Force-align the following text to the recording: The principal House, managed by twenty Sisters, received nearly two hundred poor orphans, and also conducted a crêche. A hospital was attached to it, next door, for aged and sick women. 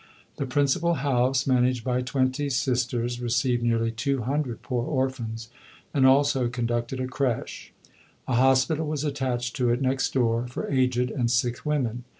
The 0.37 0.47
principal 0.47 0.95
House, 0.95 1.45
managed 1.45 1.83
by 1.83 2.01
twenty 2.01 2.49
Sisters, 2.49 3.21
received 3.21 3.61
nearly 3.61 3.91
two 3.91 4.23
hundred 4.23 4.63
poor 4.63 4.83
orphans, 4.83 5.51
and 5.93 6.07
also 6.07 6.47
conducted 6.47 6.99
a 6.99 7.05
crêche. 7.05 7.69
A 8.27 8.33
hospital 8.33 8.87
was 8.87 9.03
attached 9.03 9.55
to 9.57 9.69
it, 9.69 9.79
next 9.79 10.11
door, 10.11 10.47
for 10.47 10.67
aged 10.71 11.11
and 11.11 11.29
sick 11.29 11.63
women. 11.67 12.05